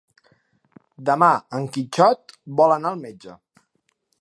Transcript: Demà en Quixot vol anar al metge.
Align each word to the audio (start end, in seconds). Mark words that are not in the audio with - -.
Demà 1.09 1.29
en 1.59 1.67
Quixot 1.75 2.35
vol 2.63 2.75
anar 2.79 2.95
al 2.95 2.99
metge. 3.07 3.37